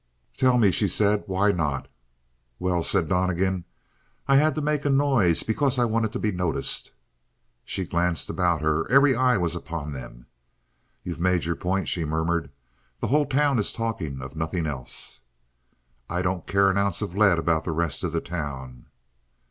"Tell 0.35 0.57
me," 0.57 0.71
she 0.71 0.87
said. 0.87 1.21
"Why 1.27 1.51
not?" 1.51 1.87
"Well," 2.57 2.81
said 2.81 3.07
Donnegan. 3.07 3.65
"I 4.27 4.37
had 4.37 4.55
to 4.55 4.59
make 4.61 4.83
a 4.83 4.89
noise 4.89 5.43
because 5.43 5.77
I 5.77 5.85
wanted 5.85 6.11
to 6.13 6.17
be 6.17 6.31
noticed." 6.31 6.93
She 7.65 7.85
glanced 7.85 8.27
about 8.27 8.61
her; 8.63 8.89
every 8.89 9.15
eye 9.15 9.37
was 9.37 9.55
upon 9.55 9.91
them. 9.93 10.25
"You've 11.03 11.19
made 11.19 11.45
your 11.45 11.55
point," 11.55 11.87
she 11.87 12.03
murmured. 12.03 12.49
"The 12.99 13.09
whole 13.09 13.27
town 13.27 13.59
is 13.59 13.71
talking 13.71 14.23
of 14.23 14.35
nothing 14.35 14.65
else." 14.65 15.19
"I 16.09 16.23
don't 16.23 16.47
care 16.47 16.71
an 16.71 16.79
ounce 16.79 17.03
of 17.03 17.15
lead 17.15 17.37
about 17.37 17.63
the 17.63 17.71
rest 17.71 18.03
of 18.03 18.11
the 18.11 18.21
town." 18.21 18.87